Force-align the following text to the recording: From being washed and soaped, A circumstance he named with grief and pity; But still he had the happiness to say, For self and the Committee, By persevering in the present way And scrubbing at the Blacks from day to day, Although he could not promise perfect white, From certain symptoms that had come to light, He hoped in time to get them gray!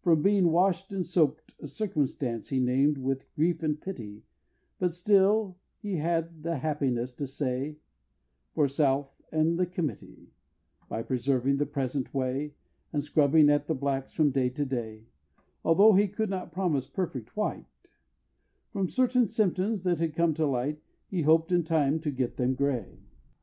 From 0.00 0.22
being 0.22 0.52
washed 0.52 0.90
and 0.90 1.04
soaped, 1.04 1.54
A 1.60 1.66
circumstance 1.66 2.48
he 2.48 2.60
named 2.60 2.96
with 2.96 3.30
grief 3.34 3.62
and 3.62 3.78
pity; 3.78 4.22
But 4.78 4.94
still 4.94 5.58
he 5.82 5.96
had 5.96 6.42
the 6.42 6.56
happiness 6.60 7.12
to 7.16 7.26
say, 7.26 7.76
For 8.54 8.68
self 8.68 9.20
and 9.30 9.58
the 9.58 9.66
Committee, 9.66 10.32
By 10.88 11.02
persevering 11.02 11.56
in 11.56 11.56
the 11.58 11.66
present 11.66 12.14
way 12.14 12.54
And 12.90 13.02
scrubbing 13.02 13.50
at 13.50 13.66
the 13.66 13.74
Blacks 13.74 14.14
from 14.14 14.30
day 14.30 14.48
to 14.48 14.64
day, 14.64 15.08
Although 15.62 15.92
he 15.92 16.08
could 16.08 16.30
not 16.30 16.52
promise 16.52 16.86
perfect 16.86 17.36
white, 17.36 17.66
From 18.72 18.88
certain 18.88 19.26
symptoms 19.26 19.82
that 19.82 20.00
had 20.00 20.14
come 20.14 20.32
to 20.36 20.46
light, 20.46 20.80
He 21.10 21.20
hoped 21.20 21.52
in 21.52 21.64
time 21.64 22.00
to 22.00 22.10
get 22.10 22.38
them 22.38 22.54
gray! 22.54 23.00